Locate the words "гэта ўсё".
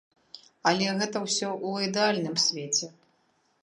1.03-1.47